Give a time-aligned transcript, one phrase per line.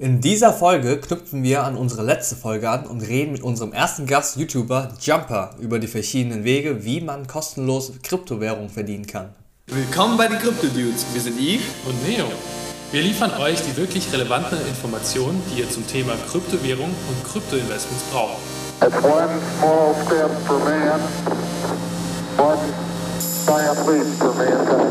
[0.00, 4.06] In dieser Folge knüpfen wir an unsere letzte Folge an und reden mit unserem ersten
[4.06, 9.30] Gast, YouTuber Jumper, über die verschiedenen Wege, wie man kostenlos Kryptowährung verdienen kann.
[9.66, 11.04] Willkommen bei den Crypto Dudes.
[11.12, 12.26] Wir sind Yves und Neo.
[12.92, 18.38] Wir liefern euch die wirklich relevanten Informationen, die ihr zum Thema Kryptowährung und Kryptoinvestments braucht.
[18.80, 19.28] It's one
[19.58, 21.00] small step for man,
[22.38, 22.60] one
[23.48, 24.87] giant leap for mankind.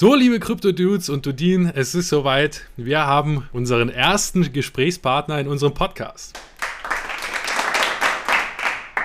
[0.00, 2.68] So, liebe Krypto-Dudes und Dudin, es ist soweit.
[2.76, 6.38] Wir haben unseren ersten Gesprächspartner in unserem Podcast.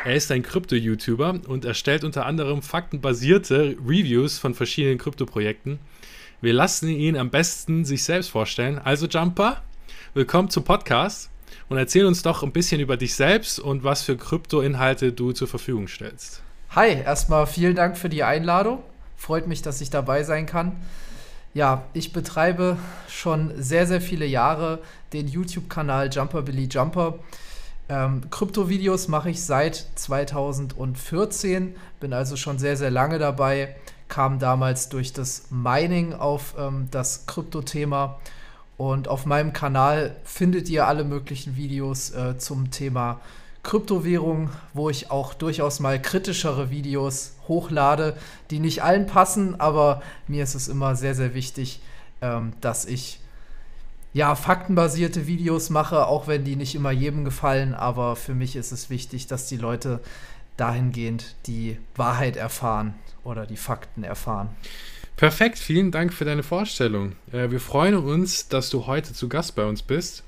[0.05, 5.79] Er ist ein Krypto-YouTuber und erstellt unter anderem faktenbasierte Reviews von verschiedenen Krypto-Projekten.
[6.41, 8.77] Wir lassen ihn am besten sich selbst vorstellen.
[8.77, 9.63] Also Jumper,
[10.13, 11.31] willkommen zum Podcast
[11.69, 15.47] und erzähl uns doch ein bisschen über dich selbst und was für Krypto-Inhalte du zur
[15.47, 16.43] Verfügung stellst.
[16.69, 18.83] Hi, erstmal vielen Dank für die Einladung.
[19.15, 20.75] Freut mich, dass ich dabei sein kann.
[21.53, 22.77] Ja, ich betreibe
[23.07, 24.79] schon sehr, sehr viele Jahre
[25.13, 27.19] den YouTube-Kanal Jumper Billy Jumper.
[27.89, 33.75] Ähm, Krypto-Videos mache ich seit 2014, bin also schon sehr, sehr lange dabei,
[34.07, 38.19] kam damals durch das Mining auf ähm, das Krypto-Thema.
[38.77, 43.21] Und auf meinem Kanal findet ihr alle möglichen Videos äh, zum Thema
[43.61, 48.15] Kryptowährung, wo ich auch durchaus mal kritischere Videos hochlade,
[48.49, 51.81] die nicht allen passen, aber mir ist es immer sehr, sehr wichtig,
[52.21, 53.19] ähm, dass ich
[54.13, 58.71] ja faktenbasierte Videos mache, auch wenn die nicht immer jedem gefallen, aber für mich ist
[58.71, 59.99] es wichtig, dass die Leute
[60.57, 64.49] dahingehend die Wahrheit erfahren oder die Fakten erfahren.
[65.15, 67.13] Perfekt, vielen Dank für deine Vorstellung.
[67.31, 70.23] Äh, wir freuen uns, dass du heute zu Gast bei uns bist.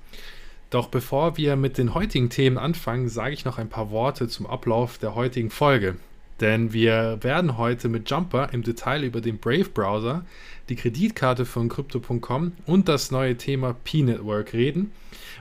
[0.69, 4.45] Doch bevor wir mit den heutigen Themen anfangen, sage ich noch ein paar Worte zum
[4.45, 5.95] Ablauf der heutigen Folge.
[6.41, 10.25] Denn wir werden heute mit Jumper im Detail über den Brave Browser,
[10.67, 14.91] die Kreditkarte von Crypto.com und das neue Thema P-Network reden,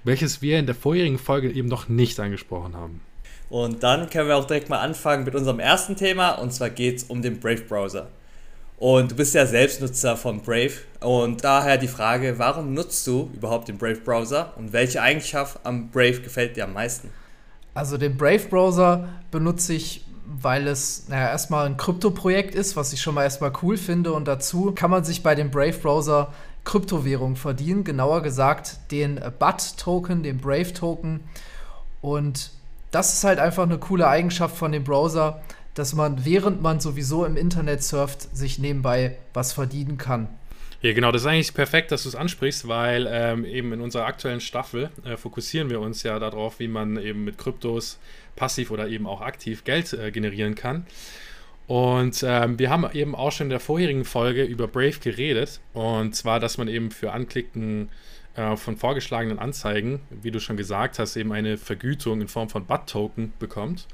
[0.05, 3.01] welches wir in der vorherigen Folge eben noch nicht angesprochen haben.
[3.51, 6.99] Und dann können wir auch direkt mal anfangen mit unserem ersten Thema und zwar geht
[6.99, 8.09] es um den Brave Browser.
[8.79, 10.73] Und du bist ja Selbstnutzer von Brave.
[11.01, 15.91] Und daher die Frage, warum nutzt du überhaupt den Brave Browser und welche Eigenschaft am
[15.91, 17.11] Brave gefällt dir am meisten?
[17.73, 23.03] Also den Brave Browser benutze ich, weil es naja, erstmal ein Krypto-Projekt ist, was ich
[23.03, 24.13] schon mal erstmal cool finde.
[24.13, 26.33] Und dazu kann man sich bei dem Brave Browser
[26.65, 31.21] Kryptowährung verdienen, genauer gesagt den BUT-Token, den Brave-Token.
[32.01, 32.51] Und
[32.91, 35.43] das ist halt einfach eine coole Eigenschaft von dem Browser,
[35.75, 40.29] dass man, während man sowieso im Internet surft, sich nebenbei was verdienen kann.
[40.85, 44.05] Ja, genau, das ist eigentlich perfekt, dass du es ansprichst, weil ähm, eben in unserer
[44.05, 47.99] aktuellen Staffel äh, fokussieren wir uns ja darauf, wie man eben mit Kryptos
[48.37, 50.85] passiv oder eben auch aktiv Geld äh, generieren kann.
[51.69, 55.59] Und ähm, wir haben eben auch schon in der vorherigen Folge über Brave geredet.
[55.73, 57.89] Und zwar, dass man eben für Anklicken
[58.37, 62.67] äh, von vorgeschlagenen Anzeigen, wie du schon gesagt hast, eben eine Vergütung in Form von
[62.67, 63.87] BUT-Token bekommt.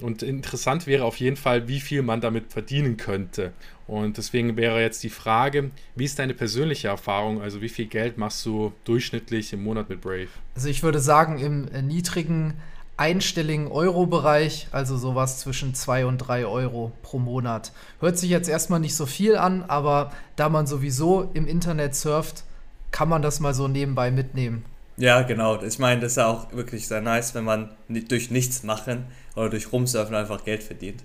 [0.00, 3.52] Und interessant wäre auf jeden Fall, wie viel man damit verdienen könnte.
[3.86, 7.42] Und deswegen wäre jetzt die Frage, wie ist deine persönliche Erfahrung?
[7.42, 10.28] Also wie viel Geld machst du durchschnittlich im Monat mit Brave?
[10.54, 12.54] Also ich würde sagen, im äh, niedrigen
[12.96, 17.72] einstelligen Euro-Bereich, also sowas zwischen 2 und 3 Euro pro Monat.
[18.00, 22.44] Hört sich jetzt erstmal nicht so viel an, aber da man sowieso im Internet surft,
[22.90, 24.64] kann man das mal so nebenbei mitnehmen.
[24.98, 25.60] Ja, genau.
[25.62, 29.50] Ich meine, das ist ja auch wirklich sehr nice, wenn man durch nichts machen oder
[29.50, 31.02] durch Rumsurfen einfach Geld verdient.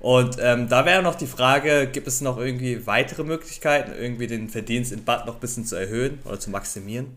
[0.00, 4.48] Und ähm, da wäre noch die Frage, gibt es noch irgendwie weitere Möglichkeiten, irgendwie den
[4.48, 7.16] Verdienst in BAT noch ein bisschen zu erhöhen oder zu maximieren?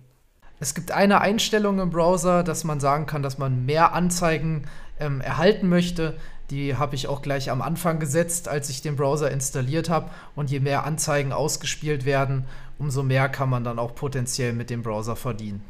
[0.59, 4.67] Es gibt eine Einstellung im Browser, dass man sagen kann, dass man mehr Anzeigen
[4.99, 6.16] ähm, erhalten möchte.
[6.49, 10.09] Die habe ich auch gleich am Anfang gesetzt, als ich den Browser installiert habe.
[10.35, 12.45] Und je mehr Anzeigen ausgespielt werden,
[12.78, 15.63] umso mehr kann man dann auch potenziell mit dem Browser verdienen.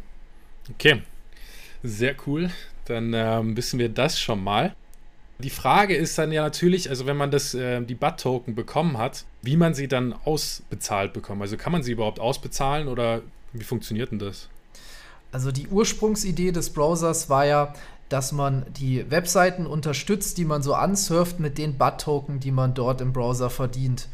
[0.69, 1.03] Okay,
[1.83, 2.49] sehr cool.
[2.85, 4.75] Dann ähm, wissen wir das schon mal.
[5.41, 9.25] Die Frage ist dann ja natürlich, also wenn man das, äh, die BUT-Token bekommen hat,
[9.41, 11.41] wie man sie dann ausbezahlt bekommt.
[11.41, 13.21] Also kann man sie überhaupt ausbezahlen oder
[13.53, 14.47] wie funktioniert denn das?
[15.31, 17.73] Also die Ursprungsidee des Browsers war ja,
[18.09, 23.01] dass man die Webseiten unterstützt, die man so ansurft mit den BUT-Token, die man dort
[23.01, 24.07] im Browser verdient.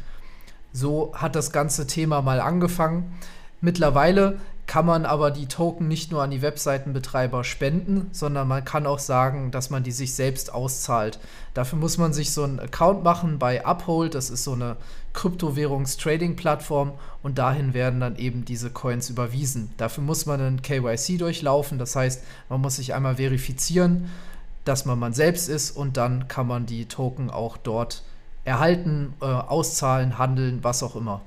[0.72, 3.18] So hat das ganze Thema mal angefangen.
[3.60, 4.38] Mittlerweile
[4.68, 8.98] kann man aber die Token nicht nur an die Webseitenbetreiber spenden, sondern man kann auch
[8.98, 11.18] sagen, dass man die sich selbst auszahlt.
[11.54, 14.76] Dafür muss man sich so einen Account machen bei Uphold, das ist so eine
[15.14, 16.92] Kryptowährungs-Trading-Plattform
[17.22, 19.72] und dahin werden dann eben diese Coins überwiesen.
[19.78, 24.10] Dafür muss man einen KYC durchlaufen, das heißt, man muss sich einmal verifizieren,
[24.66, 28.02] dass man man selbst ist und dann kann man die Token auch dort
[28.44, 31.22] erhalten, äh, auszahlen, handeln, was auch immer.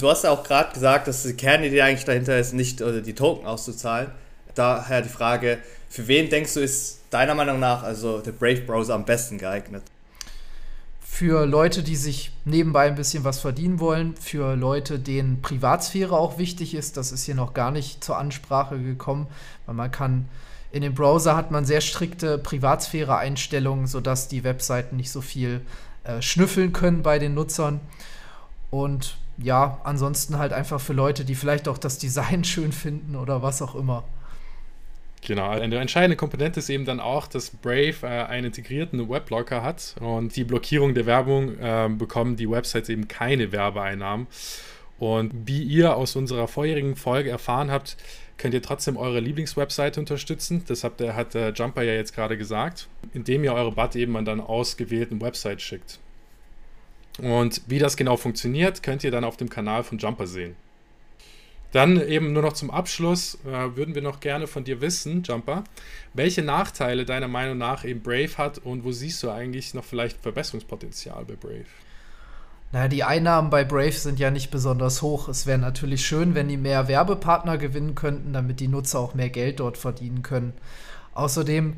[0.00, 3.14] Du hast ja auch gerade gesagt, dass die Kernidee eigentlich dahinter ist, nicht äh, die
[3.14, 4.10] Token auszuzahlen.
[4.54, 5.58] Daher die Frage,
[5.88, 9.82] für wen denkst du, ist deiner Meinung nach also der Brave Browser am besten geeignet?
[11.00, 16.38] Für Leute, die sich nebenbei ein bisschen was verdienen wollen, für Leute, denen Privatsphäre auch
[16.38, 19.26] wichtig ist, das ist hier noch gar nicht zur Ansprache gekommen,
[19.66, 20.28] weil man kann
[20.72, 25.62] in dem Browser hat man sehr strikte Privatsphäre-Einstellungen, sodass die Webseiten nicht so viel
[26.04, 27.80] äh, schnüffeln können bei den Nutzern.
[28.70, 33.42] Und ja, ansonsten halt einfach für Leute, die vielleicht auch das Design schön finden oder
[33.42, 34.04] was auch immer.
[35.22, 39.94] Genau, eine entscheidende Komponente ist eben dann auch, dass Brave äh, einen integrierten Webblocker hat
[40.00, 44.26] und die Blockierung der Werbung äh, bekommen die Websites eben keine Werbeeinnahmen.
[44.98, 47.96] Und wie ihr aus unserer vorherigen Folge erfahren habt,
[48.38, 50.64] könnt ihr trotzdem eure Lieblingswebseite unterstützen.
[50.66, 54.24] Das habt, hat der Jumper ja jetzt gerade gesagt, indem ihr eure Bot eben an
[54.24, 56.00] dann ausgewählten Website schickt.
[57.22, 60.56] Und wie das genau funktioniert, könnt ihr dann auf dem Kanal von Jumper sehen.
[61.72, 65.62] Dann eben nur noch zum Abschluss äh, würden wir noch gerne von dir wissen, Jumper,
[66.14, 70.20] welche Nachteile deiner Meinung nach eben Brave hat und wo siehst du eigentlich noch vielleicht
[70.20, 71.66] Verbesserungspotenzial bei Brave?
[72.72, 75.28] Naja, die Einnahmen bei Brave sind ja nicht besonders hoch.
[75.28, 79.30] Es wäre natürlich schön, wenn die mehr Werbepartner gewinnen könnten, damit die Nutzer auch mehr
[79.30, 80.52] Geld dort verdienen können.
[81.14, 81.76] Außerdem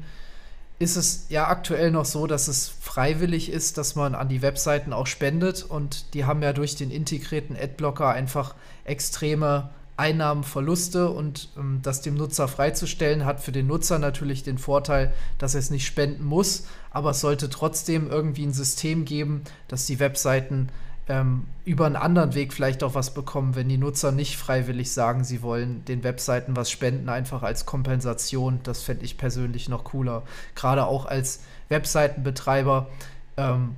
[0.82, 4.92] ist es ja aktuell noch so, dass es freiwillig ist, dass man an die Webseiten
[4.92, 5.62] auch spendet.
[5.62, 11.08] Und die haben ja durch den integrierten Adblocker einfach extreme Einnahmenverluste.
[11.08, 15.60] Und ähm, das dem Nutzer freizustellen, hat für den Nutzer natürlich den Vorteil, dass er
[15.60, 20.68] es nicht spenden muss, aber es sollte trotzdem irgendwie ein System geben, dass die Webseiten
[21.08, 25.24] ähm, über einen anderen Weg vielleicht auch was bekommen, wenn die Nutzer nicht freiwillig sagen,
[25.24, 28.60] sie wollen den Webseiten was spenden, einfach als Kompensation.
[28.62, 30.22] Das fände ich persönlich noch cooler.
[30.54, 32.88] Gerade auch als Webseitenbetreiber
[33.36, 33.76] ähm,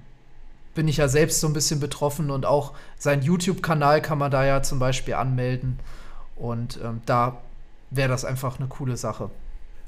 [0.74, 4.44] bin ich ja selbst so ein bisschen betroffen und auch seinen YouTube-Kanal kann man da
[4.44, 5.78] ja zum Beispiel anmelden.
[6.36, 7.38] Und ähm, da
[7.90, 9.30] wäre das einfach eine coole Sache.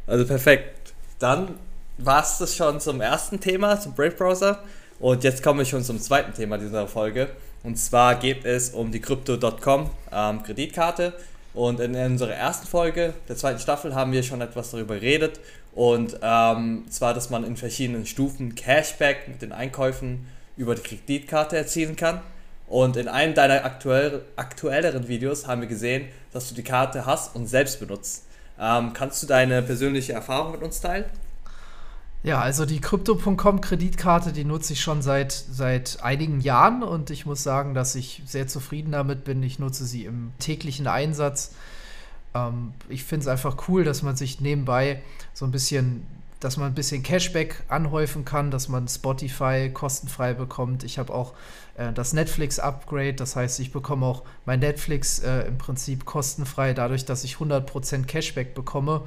[0.06, 0.94] Also perfekt.
[1.18, 1.56] Dann
[1.98, 4.62] war es das schon zum ersten Thema, zum Brave Browser.
[4.98, 7.28] Und jetzt komme ich schon zum zweiten Thema dieser Folge.
[7.62, 11.12] Und zwar geht es um die Crypto.com ähm, Kreditkarte.
[11.52, 15.40] Und in unserer ersten Folge der zweiten Staffel haben wir schon etwas darüber geredet.
[15.74, 20.26] Und ähm, zwar, dass man in verschiedenen Stufen Cashback mit den Einkäufen
[20.56, 22.20] über die Kreditkarte erzielen kann.
[22.66, 27.36] Und in einem deiner aktuell, aktuelleren Videos haben wir gesehen, dass du die Karte hast
[27.36, 28.24] und selbst benutzt.
[28.58, 31.04] Ähm, kannst du deine persönliche Erfahrung mit uns teilen?
[32.22, 37.24] Ja, also die Crypto.com Kreditkarte, die nutze ich schon seit, seit einigen Jahren und ich
[37.24, 39.42] muss sagen, dass ich sehr zufrieden damit bin.
[39.42, 41.54] Ich nutze sie im täglichen Einsatz.
[42.34, 45.02] Ähm, ich finde es einfach cool, dass man sich nebenbei
[45.34, 46.04] so ein bisschen
[46.40, 50.84] dass man ein bisschen Cashback anhäufen kann, dass man Spotify kostenfrei bekommt.
[50.84, 51.32] Ich habe auch
[51.76, 57.04] äh, das Netflix-Upgrade, das heißt, ich bekomme auch mein Netflix äh, im Prinzip kostenfrei, dadurch,
[57.04, 59.02] dass ich 100% Cashback bekomme.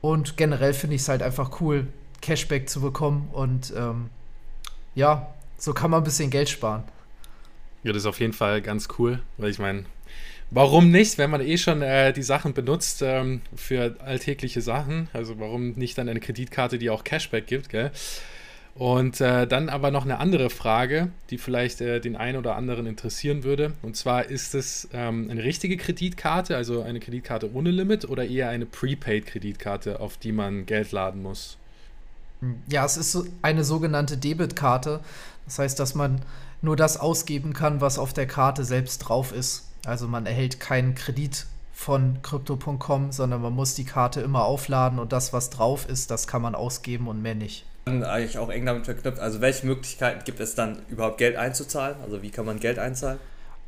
[0.00, 1.86] Und generell finde ich es halt einfach cool,
[2.20, 3.28] Cashback zu bekommen.
[3.32, 4.10] Und ähm,
[4.94, 6.84] ja, so kann man ein bisschen Geld sparen.
[7.82, 9.84] Ja, das ist auf jeden Fall ganz cool, weil ich meine,
[10.50, 15.08] Warum nicht, wenn man eh schon äh, die Sachen benutzt ähm, für alltägliche Sachen?
[15.12, 17.90] Also warum nicht dann eine Kreditkarte, die auch Cashback gibt, gell?
[18.74, 22.86] Und äh, dann aber noch eine andere Frage, die vielleicht äh, den einen oder anderen
[22.86, 23.72] interessieren würde.
[23.82, 28.48] Und zwar ist es ähm, eine richtige Kreditkarte, also eine Kreditkarte ohne Limit oder eher
[28.48, 31.58] eine Prepaid-Kreditkarte, auf die man Geld laden muss?
[32.68, 35.00] Ja, es ist eine sogenannte Debitkarte.
[35.44, 36.20] Das heißt, dass man
[36.62, 39.68] nur das ausgeben kann, was auf der Karte selbst drauf ist.
[39.84, 45.12] Also man erhält keinen Kredit von Crypto.com, sondern man muss die Karte immer aufladen und
[45.12, 47.64] das, was drauf ist, das kann man ausgeben und mehr nicht.
[47.86, 49.20] Eigentlich auch eng damit verknüpft.
[49.20, 51.96] Also welche Möglichkeiten gibt es dann überhaupt Geld einzuzahlen?
[52.02, 53.18] Also wie kann man Geld einzahlen?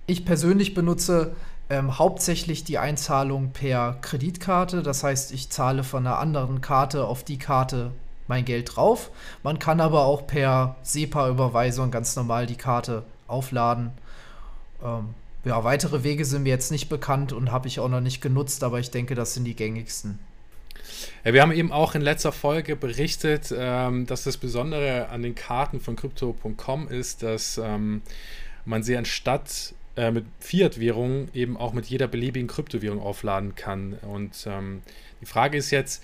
[0.06, 1.34] Ich persönlich benutze
[1.70, 4.82] ähm, hauptsächlich die Einzahlung per Kreditkarte.
[4.82, 7.92] Das heißt, ich zahle von einer anderen Karte auf die Karte
[8.30, 9.10] mein Geld drauf.
[9.42, 13.90] Man kann aber auch per SEPA-Überweisung ganz normal die Karte aufladen.
[14.82, 18.22] Ähm, ja, weitere Wege sind mir jetzt nicht bekannt und habe ich auch noch nicht
[18.22, 20.18] genutzt, aber ich denke, das sind die gängigsten.
[21.24, 25.34] Ja, wir haben eben auch in letzter Folge berichtet, ähm, dass das Besondere an den
[25.34, 28.02] Karten von Crypto.com ist, dass ähm,
[28.64, 33.94] man sie anstatt äh, mit Fiat-Währungen eben auch mit jeder beliebigen Kryptowährung aufladen kann.
[34.02, 34.82] Und ähm,
[35.20, 36.02] die Frage ist jetzt,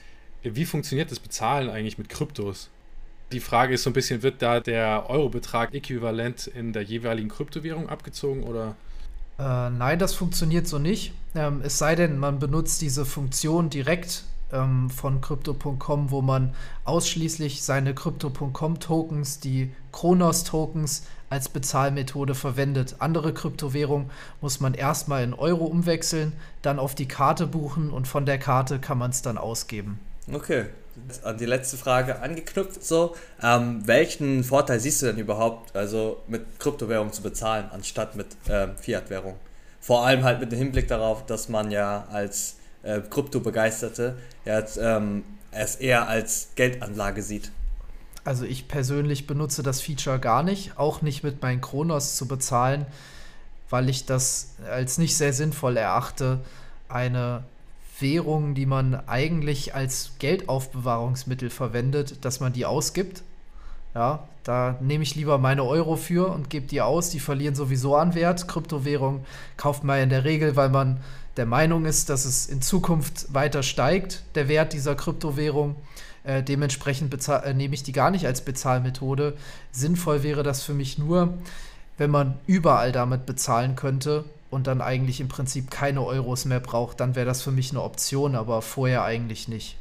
[0.55, 2.71] wie funktioniert das Bezahlen eigentlich mit Kryptos?
[3.33, 7.89] Die Frage ist so ein bisschen, wird da der Eurobetrag äquivalent in der jeweiligen Kryptowährung
[7.89, 8.77] abgezogen oder?
[9.39, 11.13] Äh, nein, das funktioniert so nicht.
[11.35, 17.63] Ähm, es sei denn, man benutzt diese Funktion direkt ähm, von Crypto.com, wo man ausschließlich
[17.63, 22.97] seine Crypto.com-Tokens, die Kronos-Tokens, als Bezahlmethode verwendet.
[23.01, 24.11] Andere Kryptowährungen
[24.41, 28.79] muss man erstmal in Euro umwechseln, dann auf die Karte buchen und von der Karte
[28.79, 29.99] kann man es dann ausgeben.
[30.33, 30.67] Okay,
[31.23, 33.15] an die letzte Frage angeknüpft so.
[33.43, 38.77] Ähm, welchen Vorteil siehst du denn überhaupt, also mit Kryptowährung zu bezahlen, anstatt mit ähm,
[38.77, 39.37] Fiat-Währung?
[39.81, 45.25] Vor allem halt mit dem Hinblick darauf, dass man ja als äh, Krypto-Begeisterte ja, ähm,
[45.53, 47.53] es eher als Geldanlage sieht.
[48.25, 52.87] Also ich persönlich benutze das Feature gar nicht, auch nicht mit meinen Kronos zu bezahlen,
[53.71, 56.41] weil ich das als nicht sehr sinnvoll erachte,
[56.89, 57.45] eine
[57.99, 63.23] Währung, die man eigentlich als Geldaufbewahrungsmittel verwendet, dass man die ausgibt.
[63.95, 67.11] Ja, da nehme ich lieber meine Euro für und gebe die aus.
[67.11, 68.47] Die verlieren sowieso an Wert.
[68.47, 69.25] Kryptowährung
[69.57, 71.01] kauft man in der Regel, weil man
[71.39, 75.77] der Meinung ist, dass es in Zukunft weiter steigt, der Wert dieser Kryptowährung.
[76.25, 79.35] Äh, dementsprechend äh, nehme ich die gar nicht als Bezahlmethode.
[79.73, 81.35] Sinnvoll wäre das für mich nur,
[81.97, 87.01] wenn man überall damit bezahlen könnte und dann eigentlich im Prinzip keine Euros mehr braucht,
[87.01, 89.77] dann wäre das für mich eine Option, aber vorher eigentlich nicht.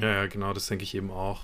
[0.00, 1.42] Ja, ja, genau, das denke ich eben auch.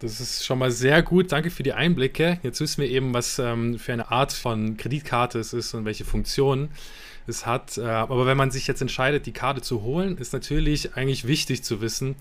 [0.00, 1.30] Das ist schon mal sehr gut.
[1.30, 2.40] Danke für die Einblicke.
[2.42, 6.06] Jetzt wissen wir eben, was ähm, für eine Art von Kreditkarte es ist und welche
[6.06, 6.70] Funktionen
[7.26, 7.76] es hat.
[7.76, 11.62] Äh, aber wenn man sich jetzt entscheidet, die Karte zu holen, ist natürlich eigentlich wichtig
[11.64, 12.16] zu wissen,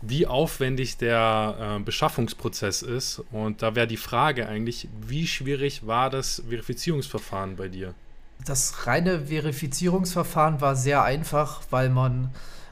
[0.00, 3.20] wie aufwendig der äh, Beschaffungsprozess ist.
[3.32, 7.94] Und da wäre die Frage eigentlich, wie schwierig war das Verifizierungsverfahren bei dir?
[8.44, 12.30] Das reine Verifizierungsverfahren war sehr einfach, weil man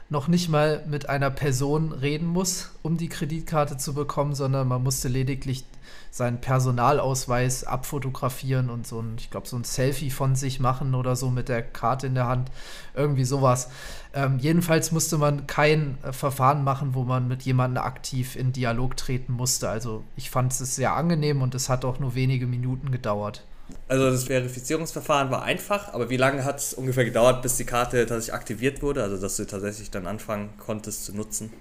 [0.09, 4.83] noch nicht mal mit einer Person reden muss, um die Kreditkarte zu bekommen, sondern man
[4.83, 5.65] musste lediglich
[6.11, 11.15] seinen Personalausweis abfotografieren und so ein, ich glaube, so ein Selfie von sich machen oder
[11.15, 12.51] so mit der Karte in der Hand.
[12.93, 13.69] Irgendwie sowas.
[14.13, 18.95] Ähm, jedenfalls musste man kein äh, Verfahren machen, wo man mit jemandem aktiv in Dialog
[18.95, 19.69] treten musste.
[19.69, 23.43] Also ich fand es sehr angenehm und es hat auch nur wenige Minuten gedauert.
[23.87, 28.05] Also das Verifizierungsverfahren war einfach, aber wie lange hat es ungefähr gedauert, bis die Karte
[28.05, 31.51] tatsächlich aktiviert wurde, also dass du tatsächlich dann anfangen konntest zu nutzen?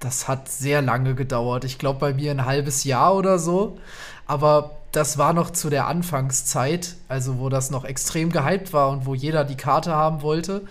[0.00, 1.64] das hat sehr lange gedauert.
[1.64, 3.78] Ich glaube bei mir ein halbes Jahr oder so.
[4.26, 9.06] Aber das war noch zu der Anfangszeit, also wo das noch extrem gehypt war und
[9.06, 10.62] wo jeder die Karte haben wollte.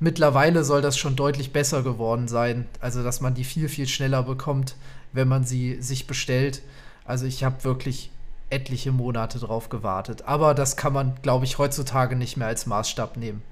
[0.00, 2.66] Mittlerweile soll das schon deutlich besser geworden sein.
[2.80, 4.76] Also, dass man die viel, viel schneller bekommt,
[5.12, 6.62] wenn man sie sich bestellt.
[7.04, 8.10] Also, ich habe wirklich
[8.50, 10.22] etliche Monate drauf gewartet.
[10.22, 13.42] Aber das kann man, glaube ich, heutzutage nicht mehr als Maßstab nehmen.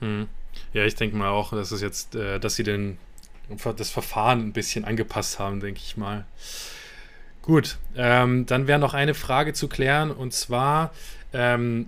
[0.00, 0.28] Hm.
[0.72, 2.98] Ja, ich denke mal auch, dass es jetzt, äh, dass sie den
[3.76, 6.24] das Verfahren ein bisschen angepasst haben, denke ich mal.
[7.42, 10.92] Gut, ähm, dann wäre noch eine Frage zu klären und zwar,
[11.32, 11.86] ähm,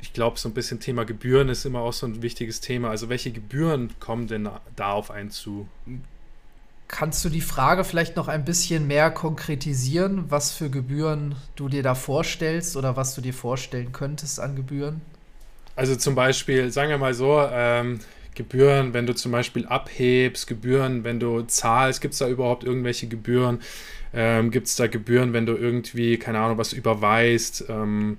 [0.00, 2.90] ich glaube, so ein bisschen Thema Gebühren ist immer auch so ein wichtiges Thema.
[2.90, 5.66] Also, welche Gebühren kommen denn da auf einen zu?
[6.86, 11.82] Kannst du die Frage vielleicht noch ein bisschen mehr konkretisieren, was für Gebühren du dir
[11.82, 15.00] da vorstellst oder was du dir vorstellen könntest an Gebühren?
[15.76, 18.00] Also zum Beispiel, sagen wir mal so, ähm,
[18.34, 23.06] Gebühren, wenn du zum Beispiel abhebst, Gebühren, wenn du zahlst, gibt es da überhaupt irgendwelche
[23.06, 23.60] Gebühren?
[24.12, 27.64] Ähm, gibt es da Gebühren, wenn du irgendwie, keine Ahnung, was überweist?
[27.68, 28.18] Ähm,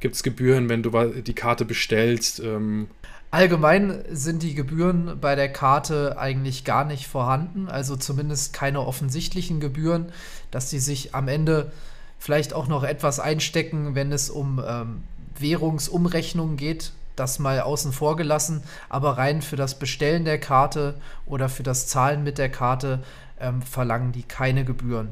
[0.00, 0.90] gibt es Gebühren, wenn du
[1.22, 2.40] die Karte bestellst?
[2.40, 2.88] Ähm,
[3.32, 9.58] Allgemein sind die Gebühren bei der Karte eigentlich gar nicht vorhanden, also zumindest keine offensichtlichen
[9.58, 10.12] Gebühren,
[10.50, 11.72] dass sie sich am Ende
[12.18, 15.04] vielleicht auch noch etwas einstecken, wenn es um ähm,
[15.38, 21.48] Währungsumrechnungen geht, das mal außen vor gelassen, aber rein für das Bestellen der Karte oder
[21.48, 23.02] für das Zahlen mit der Karte
[23.40, 25.08] ähm, verlangen die keine Gebühren.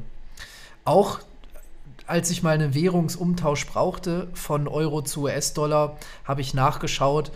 [0.85, 1.21] Auch
[2.05, 7.31] als ich mal einen Währungsumtausch brauchte von Euro zu US-Dollar, habe ich nachgeschaut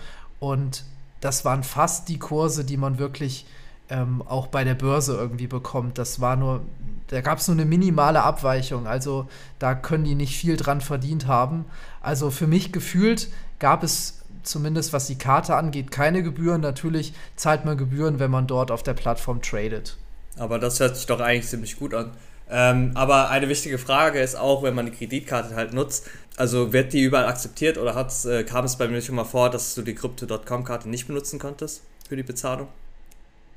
[0.52, 0.84] und
[1.22, 3.48] das waren fast die Kurse, die man wirklich
[3.90, 5.98] ähm, auch bei der Börse irgendwie bekommt.
[5.98, 6.62] Das war nur,
[7.08, 8.86] da gab es nur eine minimale Abweichung.
[8.86, 11.66] Also da können die nicht viel dran verdient haben.
[12.00, 16.62] Also für mich gefühlt gab es zumindest was die Karte angeht, keine Gebühren.
[16.62, 19.98] Natürlich zahlt man Gebühren, wenn man dort auf der Plattform tradet.
[20.38, 22.12] Aber das hört sich doch eigentlich ziemlich gut an.
[22.50, 26.94] Ähm, aber eine wichtige Frage ist auch, wenn man die Kreditkarte halt nutzt, also wird
[26.94, 29.96] die überall akzeptiert oder äh, kam es bei mir schon mal vor, dass du die
[29.96, 32.68] Crypto.com-Karte nicht benutzen konntest für die Bezahlung?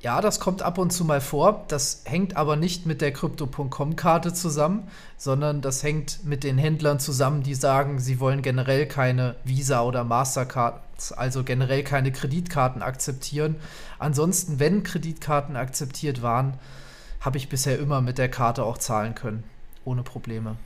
[0.01, 1.65] Ja, das kommt ab und zu mal vor.
[1.67, 7.43] Das hängt aber nicht mit der Crypto.com-Karte zusammen, sondern das hängt mit den Händlern zusammen,
[7.43, 13.57] die sagen, sie wollen generell keine Visa oder Mastercards, also generell keine Kreditkarten akzeptieren.
[13.99, 16.53] Ansonsten, wenn Kreditkarten akzeptiert waren,
[17.19, 19.43] habe ich bisher immer mit der Karte auch zahlen können,
[19.85, 20.57] ohne Probleme.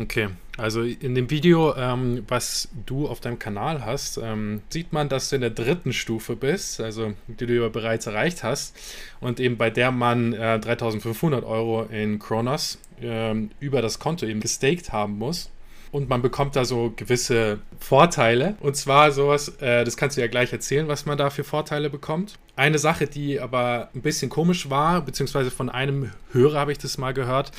[0.00, 5.10] Okay, also in dem Video, ähm, was du auf deinem Kanal hast, ähm, sieht man,
[5.10, 8.74] dass du in der dritten Stufe bist, also die du ja bereits erreicht hast
[9.20, 14.40] und eben bei der man äh, 3500 Euro in Kronos ähm, über das Konto eben
[14.40, 15.50] gestaked haben muss.
[15.92, 18.56] Und man bekommt da so gewisse Vorteile.
[18.60, 21.90] Und zwar sowas, äh, das kannst du ja gleich erzählen, was man da für Vorteile
[21.90, 22.38] bekommt.
[22.56, 26.96] Eine Sache, die aber ein bisschen komisch war, beziehungsweise von einem Hörer habe ich das
[26.96, 27.52] mal gehört,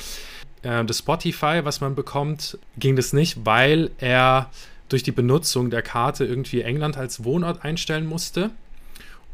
[0.62, 4.50] äh, das Spotify, was man bekommt, ging das nicht, weil er
[4.88, 8.50] durch die Benutzung der Karte irgendwie England als Wohnort einstellen musste.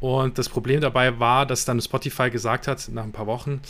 [0.00, 3.60] Und das Problem dabei war, dass dann Spotify gesagt hat, nach ein paar Wochen,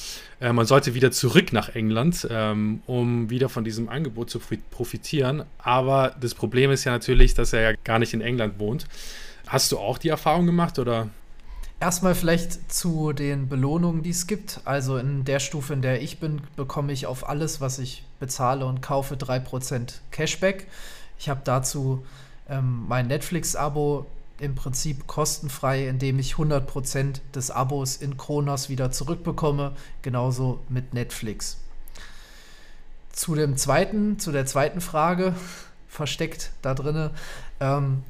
[0.41, 5.45] äh, man sollte wieder zurück nach England, ähm, um wieder von diesem Angebot zu profitieren.
[5.59, 8.87] Aber das Problem ist ja natürlich, dass er ja gar nicht in England wohnt.
[9.49, 11.09] Hast du auch die Erfahrung gemacht oder?
[11.81, 14.61] Erstmal vielleicht zu den Belohnungen, die es gibt.
[14.65, 18.67] Also in der Stufe, in der ich bin, bekomme ich auf alles, was ich bezahle
[18.67, 20.69] und kaufe, 3% Cashback.
[21.19, 22.05] Ich habe dazu
[22.49, 24.07] ähm, mein Netflix-Abo
[24.41, 29.73] im Prinzip kostenfrei, indem ich 100% des Abos in Kronos wieder zurückbekomme.
[30.03, 31.59] Genauso mit Netflix.
[33.13, 35.35] Zu dem zweiten, zu der zweiten Frage,
[35.89, 37.11] versteckt da drinne.
[37.61, 38.03] Ähm,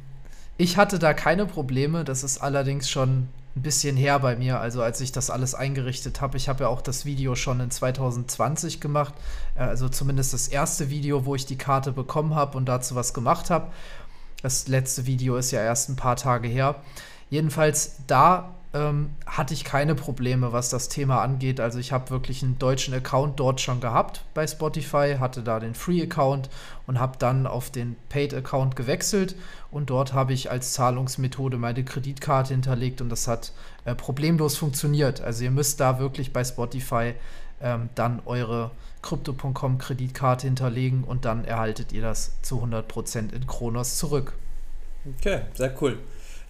[0.56, 2.04] ich hatte da keine Probleme.
[2.04, 6.20] Das ist allerdings schon ein bisschen her bei mir, also als ich das alles eingerichtet
[6.20, 6.36] habe.
[6.36, 9.14] Ich habe ja auch das Video schon in 2020 gemacht,
[9.56, 13.12] äh, also zumindest das erste Video, wo ich die Karte bekommen habe und dazu was
[13.12, 13.72] gemacht habe.
[14.42, 16.76] Das letzte Video ist ja erst ein paar Tage her.
[17.28, 21.60] Jedenfalls da ähm, hatte ich keine Probleme, was das Thema angeht.
[21.60, 25.74] Also ich habe wirklich einen deutschen Account dort schon gehabt bei Spotify, hatte da den
[25.74, 26.48] Free-Account
[26.86, 29.34] und habe dann auf den Paid-Account gewechselt
[29.70, 33.52] und dort habe ich als Zahlungsmethode meine Kreditkarte hinterlegt und das hat
[33.84, 35.20] äh, problemlos funktioniert.
[35.20, 37.14] Also ihr müsst da wirklich bei Spotify
[37.60, 38.70] ähm, dann eure
[39.02, 44.34] Crypto.com Kreditkarte hinterlegen und dann erhaltet ihr das zu 100% in Kronos zurück.
[45.18, 45.98] Okay, sehr cool.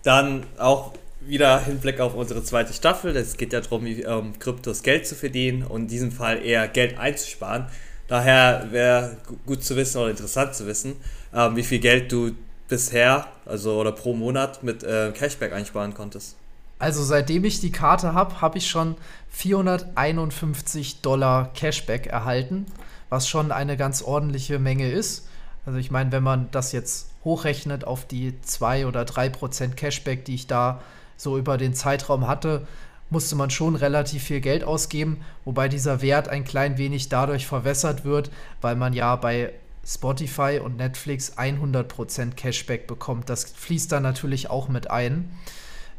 [0.03, 3.15] Dann auch wieder Hinblick auf unsere zweite Staffel.
[3.17, 6.99] Es geht ja darum, ähm, Kryptos Geld zu verdienen und in diesem Fall eher Geld
[6.99, 7.67] einzusparen.
[8.09, 10.97] Daher wäre gut zu wissen oder interessant zu wissen,
[11.33, 12.33] ähm, wie viel Geld du
[12.69, 16.37] bisher, also oder pro Monat mit äh, Cashback einsparen konntest.
[16.81, 18.97] Also seitdem ich die Karte habe, habe ich schon
[19.29, 22.67] 451 Dollar Cashback erhalten,
[23.11, 25.29] was schon eine ganz ordentliche Menge ist.
[25.67, 30.25] Also ich meine, wenn man das jetzt hochrechnet auf die 2 oder 3 Prozent Cashback,
[30.25, 30.81] die ich da
[31.19, 32.67] so über den Zeitraum hatte,
[33.11, 38.05] musste man schon relativ viel Geld ausgeben, wobei dieser Wert ein klein wenig dadurch verwässert
[38.07, 38.31] wird,
[38.63, 39.53] weil man ja bei
[39.87, 43.29] Spotify und Netflix 100% Cashback bekommt.
[43.29, 45.31] Das fließt da natürlich auch mit ein.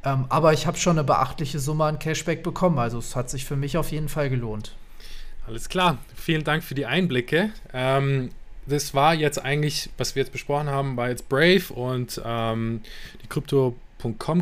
[0.03, 3.45] Ähm, aber ich habe schon eine beachtliche Summe an Cashback bekommen, also es hat sich
[3.45, 4.75] für mich auf jeden Fall gelohnt.
[5.47, 7.51] Alles klar, vielen Dank für die Einblicke.
[7.73, 8.29] Ähm,
[8.65, 12.81] das war jetzt eigentlich, was wir jetzt besprochen haben, war jetzt Brave und ähm,
[13.23, 13.75] die Krypto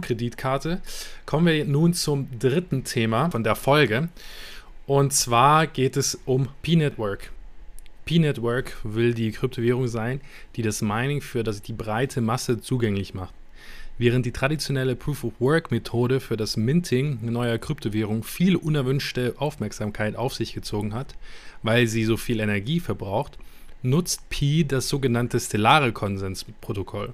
[0.01, 0.81] Kreditkarte.
[1.25, 4.07] Kommen wir nun zum dritten Thema von der Folge.
[4.87, 7.31] Und zwar geht es um P-Network.
[8.05, 10.21] P-Network will die Kryptowährung sein,
[10.55, 13.33] die das Mining für das, die breite Masse zugänglich macht.
[13.99, 20.93] Während die traditionelle Proof-of-Work-Methode für das Minting neuer Kryptowährungen viel unerwünschte Aufmerksamkeit auf sich gezogen
[20.93, 21.15] hat,
[21.63, 23.37] weil sie so viel Energie verbraucht,
[23.83, 27.13] nutzt Pi das sogenannte stellare Konsensprotokoll.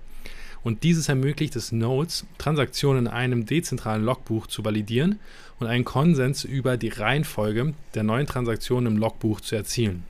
[0.63, 5.17] Und dieses ermöglicht es Nodes, Transaktionen in einem dezentralen Logbuch zu validieren
[5.59, 10.03] und einen Konsens über die Reihenfolge der neuen Transaktionen im Logbuch zu erzielen.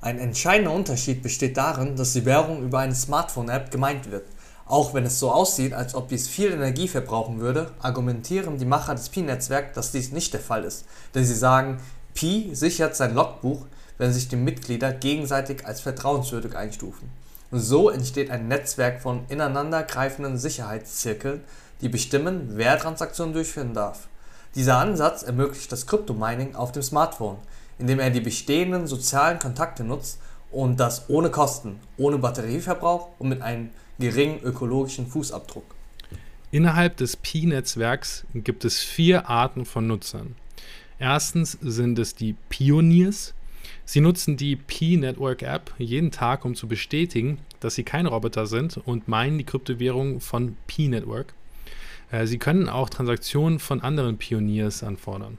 [0.00, 4.24] Ein entscheidender Unterschied besteht darin, dass die Währung über eine Smartphone-App gemeint wird.
[4.66, 8.96] Auch wenn es so aussieht, als ob dies viel Energie verbrauchen würde, argumentieren die Macher
[8.96, 10.84] des Pi-Netzwerks, dass dies nicht der Fall ist.
[11.14, 11.78] Denn sie sagen,
[12.14, 13.66] Pi sichert sein Logbuch,
[13.98, 17.10] wenn sich die Mitglieder gegenseitig als vertrauenswürdig einstufen.
[17.52, 21.44] So entsteht ein Netzwerk von ineinandergreifenden Sicherheitszirkeln,
[21.80, 24.08] die bestimmen, wer Transaktionen durchführen darf.
[24.56, 27.36] Dieser Ansatz ermöglicht das Kryptomining auf dem Smartphone,
[27.78, 30.18] indem er die bestehenden sozialen Kontakte nutzt
[30.50, 35.74] und das ohne Kosten, ohne Batterieverbrauch und mit einem geringen ökologischen Fußabdruck.
[36.50, 40.36] Innerhalb des Pi-Netzwerks gibt es vier Arten von Nutzern.
[40.98, 43.34] Erstens sind es die Pioneers,
[43.88, 49.06] Sie nutzen die P-Network-App jeden Tag, um zu bestätigen, dass sie kein Roboter sind und
[49.06, 51.34] meinen die Kryptowährung von P-Network.
[52.10, 55.38] Äh, sie können auch Transaktionen von anderen Pioniers anfordern.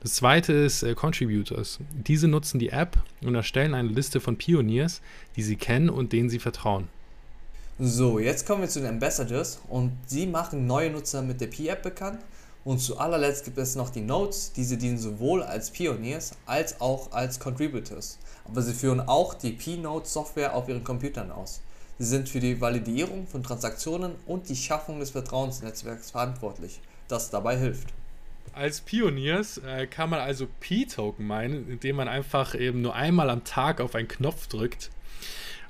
[0.00, 1.78] Das zweite ist äh, Contributors.
[1.92, 5.02] Diese nutzen die App und erstellen eine Liste von Pioniers,
[5.36, 6.88] die sie kennen und denen sie vertrauen.
[7.78, 11.82] So, jetzt kommen wir zu den Ambassadors und sie machen neue Nutzer mit der P-App
[11.82, 12.20] bekannt
[12.64, 17.12] Und zu allerletzt gibt es noch die Nodes, diese dienen sowohl als Pioneers als auch
[17.12, 18.16] als Contributors.
[18.46, 21.60] Aber sie führen auch die P-Node-Software auf ihren Computern aus.
[21.98, 27.58] Sie sind für die Validierung von Transaktionen und die Schaffung des Vertrauensnetzwerks verantwortlich, das dabei
[27.58, 27.88] hilft.
[28.54, 33.44] Als Pioneers äh, kann man also P-Token meinen, indem man einfach eben nur einmal am
[33.44, 34.90] Tag auf einen Knopf drückt.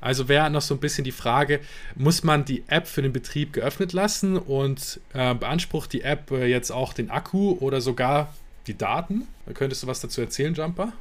[0.07, 1.59] Also wäre noch so ein bisschen die Frage,
[1.97, 6.47] muss man die App für den Betrieb geöffnet lassen und äh, beansprucht die App äh,
[6.47, 8.33] jetzt auch den Akku oder sogar
[8.69, 9.27] die Daten?
[9.53, 10.92] Könntest du was dazu erzählen, Jumper?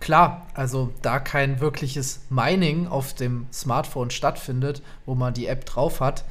[0.00, 6.00] Klar, also da kein wirkliches Mining auf dem Smartphone stattfindet, wo man die App drauf
[6.00, 6.24] hat,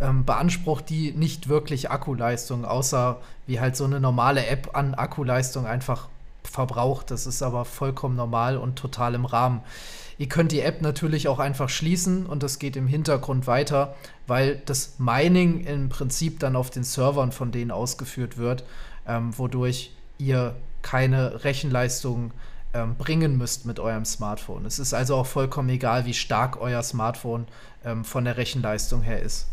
[0.00, 5.66] ähm, beansprucht die nicht wirklich Akkuleistung, außer wie halt so eine normale App an Akkuleistung
[5.66, 6.06] einfach
[6.44, 7.10] verbraucht.
[7.10, 9.62] Das ist aber vollkommen normal und total im Rahmen.
[10.18, 13.94] Ihr könnt die App natürlich auch einfach schließen und das geht im Hintergrund weiter,
[14.26, 18.64] weil das Mining im Prinzip dann auf den Servern von denen ausgeführt wird,
[19.06, 22.32] ähm, wodurch ihr keine Rechenleistung
[22.72, 24.64] ähm, bringen müsst mit eurem Smartphone.
[24.64, 27.46] Es ist also auch vollkommen egal, wie stark euer Smartphone
[27.84, 29.48] ähm, von der Rechenleistung her ist.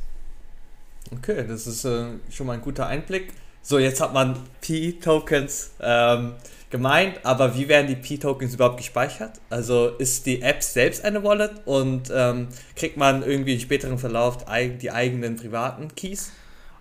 [1.11, 3.33] Okay, das ist äh, schon mal ein guter Einblick.
[3.65, 6.33] So, jetzt hat man P-Tokens ähm,
[6.69, 9.39] gemeint, aber wie werden die P-Tokens überhaupt gespeichert?
[9.49, 14.39] Also ist die App selbst eine Wallet und ähm, kriegt man irgendwie im späteren Verlauf
[14.81, 16.31] die eigenen privaten Keys?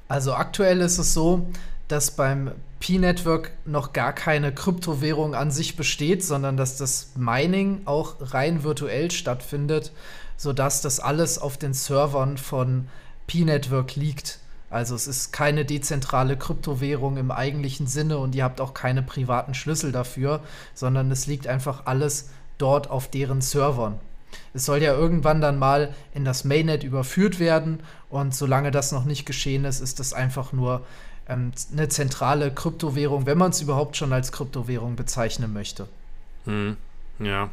[0.08, 1.46] Also aktuell ist es so,
[1.86, 8.16] dass beim P-Network noch gar keine Kryptowährung an sich besteht, sondern dass das Mining auch
[8.20, 9.92] rein virtuell stattfindet,
[10.36, 12.88] sodass das alles auf den Servern von
[13.28, 14.40] P-Network liegt.
[14.72, 19.52] Also es ist keine dezentrale Kryptowährung im eigentlichen Sinne und ihr habt auch keine privaten
[19.52, 20.40] Schlüssel dafür,
[20.72, 24.00] sondern es liegt einfach alles dort auf deren Servern.
[24.54, 29.04] Es soll ja irgendwann dann mal in das Mainnet überführt werden und solange das noch
[29.04, 30.86] nicht geschehen ist, ist das einfach nur
[31.28, 35.86] ähm, eine zentrale Kryptowährung, wenn man es überhaupt schon als Kryptowährung bezeichnen möchte.
[36.46, 36.78] Hm,
[37.18, 37.50] ja,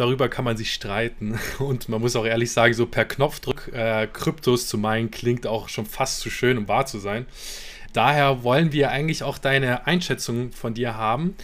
[0.00, 1.38] darüber kann man sich streiten.
[1.58, 5.68] Und man muss auch ehrlich sagen, so per Knopfdruck äh, Kryptos zu meinen, klingt auch
[5.68, 7.26] schon fast zu schön, um wahr zu sein.
[7.92, 11.34] Daher wollen wir eigentlich auch deine Einschätzung von dir haben.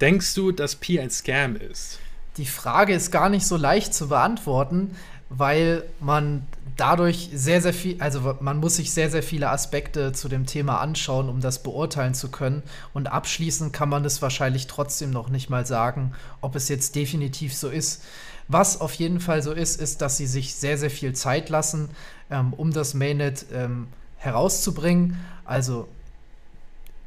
[0.00, 1.98] Denkst du, dass Pi ein Scam ist?
[2.36, 4.94] Die Frage ist gar nicht so leicht zu beantworten,
[5.28, 10.28] weil man dadurch sehr, sehr viel, also man muss sich sehr, sehr viele Aspekte zu
[10.28, 12.62] dem Thema anschauen, um das beurteilen zu können.
[12.92, 17.54] Und abschließend kann man es wahrscheinlich trotzdem noch nicht mal sagen, ob es jetzt definitiv
[17.54, 18.02] so ist.
[18.48, 21.90] Was auf jeden Fall so ist, ist, dass sie sich sehr, sehr viel Zeit lassen,
[22.30, 25.16] ähm, um das Mainnet ähm, herauszubringen.
[25.44, 25.88] Also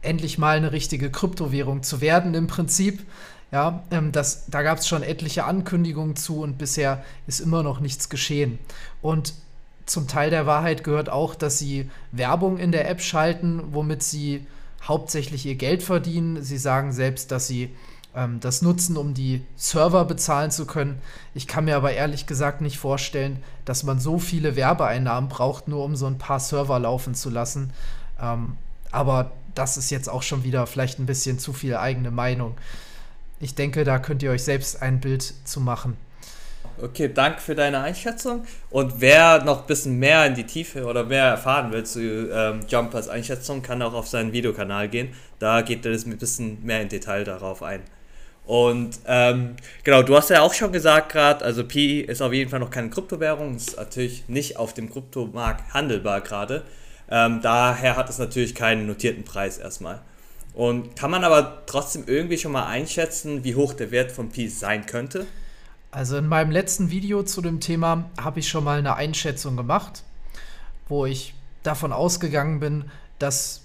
[0.02, 3.06] endlich mal eine richtige Kryptowährung zu werden im Prinzip.
[3.52, 7.80] Ja, ähm, das, da gab es schon etliche Ankündigungen zu und bisher ist immer noch
[7.80, 8.60] nichts geschehen.
[9.02, 9.34] Und
[9.86, 14.46] zum Teil der Wahrheit gehört auch, dass sie Werbung in der App schalten, womit sie
[14.88, 16.44] hauptsächlich ihr Geld verdienen.
[16.44, 17.72] Sie sagen selbst, dass sie
[18.16, 21.02] ähm, das nutzen, um die Server bezahlen zu können.
[21.34, 25.84] Ich kann mir aber ehrlich gesagt nicht vorstellen, dass man so viele Werbeeinnahmen braucht, nur
[25.84, 27.72] um so ein paar Server laufen zu lassen.
[28.22, 28.58] Ähm,
[28.92, 32.56] aber das ist jetzt auch schon wieder vielleicht ein bisschen zu viel eigene Meinung.
[33.40, 35.98] Ich denke, da könnt ihr euch selbst ein Bild zu machen.
[36.82, 38.46] Okay, danke für deine Einschätzung.
[38.70, 42.00] Und wer noch ein bisschen mehr in die Tiefe oder mehr erfahren will zu
[42.32, 45.10] ähm, Jumpers Einschätzung, kann auch auf seinen Videokanal gehen.
[45.40, 47.82] Da geht er ein bisschen mehr in Detail darauf ein.
[48.46, 52.50] Und ähm, genau, du hast ja auch schon gesagt gerade, also Pi ist auf jeden
[52.50, 56.64] Fall noch keine Kryptowährung, ist natürlich nicht auf dem Kryptomarkt handelbar gerade.
[57.12, 60.02] Ähm, daher hat es natürlich keinen notierten Preis erstmal.
[60.54, 64.50] Und kann man aber trotzdem irgendwie schon mal einschätzen, wie hoch der Wert von Pi
[64.50, 65.26] sein könnte?
[65.92, 70.04] Also in meinem letzten Video zu dem Thema habe ich schon mal eine Einschätzung gemacht,
[70.88, 71.34] wo ich
[71.64, 72.86] davon ausgegangen bin,
[73.18, 73.62] dass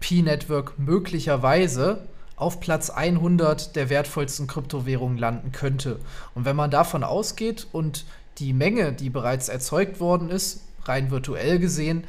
[0.00, 2.06] P-Network möglicherweise
[2.36, 6.00] auf Platz 100 der wertvollsten Kryptowährungen landen könnte.
[6.34, 8.04] Und wenn man davon ausgeht und
[8.38, 12.04] die Menge, die bereits erzeugt worden ist, rein virtuell gesehen,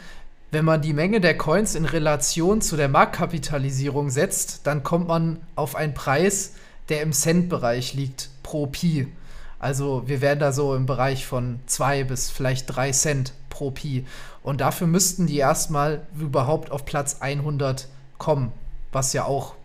[0.55, 5.41] wenn man die Menge der Coins in Relation zu der Marktkapitalisierung setzt, dann kommt man
[5.55, 6.53] auf einen Preis,
[6.87, 9.05] der im Cent-Bereich liegt pro Pi.
[9.59, 14.05] Also wir wären da so im Bereich von 2 bis vielleicht 3 Cent pro Pi.
[14.43, 18.53] Und dafür müssten die erstmal überhaupt auf Platz 100 kommen,
[18.93, 19.55] was ja auch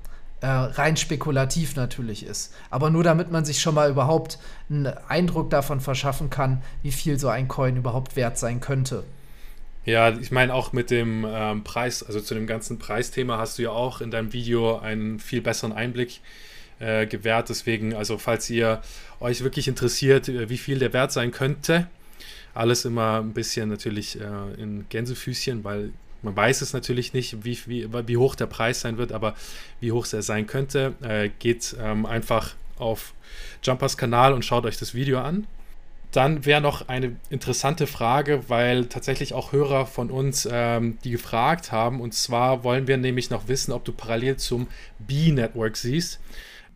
[0.40, 2.52] äh, rein spekulativ natürlich ist.
[2.68, 7.16] Aber nur damit man sich schon mal überhaupt einen Eindruck davon verschaffen kann, wie viel
[7.16, 9.04] so ein Coin überhaupt wert sein könnte.
[9.86, 13.62] Ja, ich meine auch mit dem ähm, Preis, also zu dem ganzen Preisthema hast du
[13.62, 16.20] ja auch in deinem Video einen viel besseren Einblick
[16.80, 17.48] äh, gewährt.
[17.48, 18.82] Deswegen, also falls ihr
[19.20, 21.88] euch wirklich interessiert, äh, wie viel der Wert sein könnte,
[22.52, 27.58] alles immer ein bisschen natürlich äh, in Gänsefüßchen, weil man weiß es natürlich nicht, wie,
[27.66, 29.34] wie, wie hoch der Preis sein wird, aber
[29.80, 33.14] wie hoch er sein könnte, äh, geht ähm, einfach auf
[33.62, 35.46] Jumpers Kanal und schaut euch das Video an.
[36.12, 41.70] Dann wäre noch eine interessante Frage, weil tatsächlich auch Hörer von uns ähm, die gefragt
[41.70, 42.00] haben.
[42.00, 44.66] Und zwar wollen wir nämlich noch wissen, ob du parallel zum
[44.98, 46.18] B-Network siehst.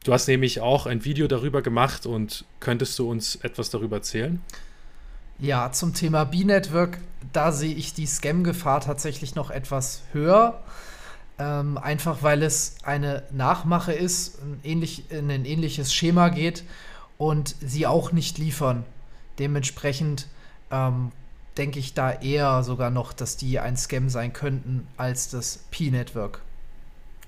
[0.04, 4.40] Du hast nämlich auch ein Video darüber gemacht und könntest du uns etwas darüber erzählen?
[5.40, 6.98] Ja, zum Thema B-Network,
[7.32, 10.62] da sehe ich die Scam-Gefahr tatsächlich noch etwas höher.
[11.38, 16.62] Ähm, einfach weil es eine Nachmache ist, ein ähnlich, in ein ähnliches Schema geht
[17.18, 18.84] und sie auch nicht liefern.
[19.38, 20.28] Dementsprechend
[20.70, 21.12] ähm,
[21.56, 26.40] denke ich da eher sogar noch, dass die ein Scam sein könnten als das P-Network.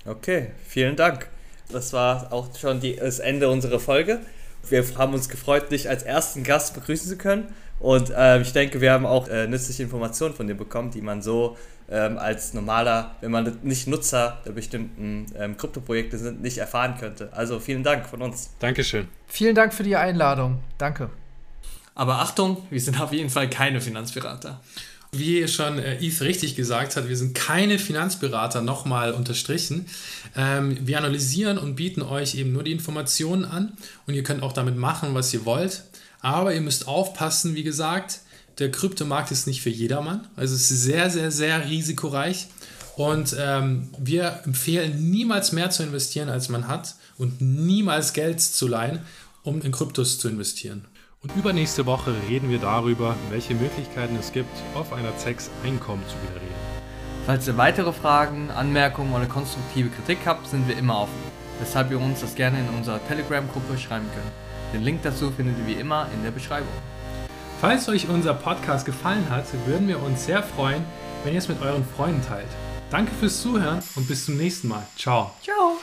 [0.05, 1.29] Okay, vielen Dank.
[1.69, 4.21] Das war auch schon die, das Ende unserer Folge.
[4.69, 7.53] Wir haben uns gefreut, dich als ersten Gast begrüßen zu können.
[7.79, 11.21] Und äh, ich denke, wir haben auch äh, nützliche Informationen von dir bekommen, die man
[11.21, 11.57] so
[11.89, 17.29] ähm, als normaler, wenn man nicht Nutzer der bestimmten ähm, Kryptoprojekte sind, nicht erfahren könnte.
[17.33, 18.49] Also vielen Dank von uns.
[18.59, 19.07] Dankeschön.
[19.27, 20.59] Vielen Dank für die Einladung.
[20.77, 21.09] Danke.
[21.97, 24.61] Aber Achtung, wir sind auf jeden Fall keine Finanzberater.
[25.11, 29.87] Wie schon äh, Yves richtig gesagt hat, wir sind keine Finanzberater, nochmal unterstrichen.
[30.35, 33.73] Ähm, wir analysieren und bieten euch eben nur die Informationen an
[34.05, 35.85] und ihr könnt auch damit machen, was ihr wollt.
[36.19, 38.19] Aber ihr müsst aufpassen, wie gesagt,
[38.59, 40.27] der Kryptomarkt ist nicht für jedermann.
[40.35, 42.45] Also es ist sehr, sehr, sehr risikoreich.
[42.95, 48.67] Und ähm, wir empfehlen niemals mehr zu investieren, als man hat und niemals Geld zu
[48.67, 48.99] leihen,
[49.41, 50.85] um in Kryptos zu investieren.
[51.21, 56.15] Und übernächste Woche reden wir darüber, welche Möglichkeiten es gibt, auf einer ZEX Einkommen zu
[56.27, 56.55] generieren.
[57.25, 61.37] Falls ihr weitere Fragen, Anmerkungen oder konstruktive Kritik habt, sind wir immer offen.
[61.59, 64.73] Weshalb ihr uns das gerne in unserer Telegram-Gruppe schreiben könnt.
[64.73, 66.67] Den Link dazu findet ihr wie immer in der Beschreibung.
[67.59, 70.85] Falls euch unser Podcast gefallen hat, würden wir uns sehr freuen,
[71.23, 72.47] wenn ihr es mit euren Freunden teilt.
[72.91, 74.85] Danke fürs Zuhören und bis zum nächsten Mal.
[74.95, 75.31] Ciao.
[75.41, 75.77] Ciao.